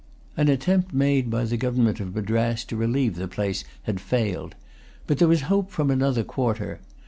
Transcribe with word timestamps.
An 0.35 0.47
attempt 0.49 0.95
made 0.95 1.29
by 1.29 1.43
the 1.45 1.57
government 1.57 1.99
of 1.99 2.15
Madras 2.15 2.65
to 2.65 2.75
relieve 2.75 3.17
the 3.17 3.27
place 3.27 3.63
had 3.83 4.01
failed. 4.01 4.55
But 5.05 5.19
there 5.19 5.27
was 5.27 5.41
hope 5.41 5.69
from 5.69 5.91
another 5.91 6.23
quarter. 6.23 6.79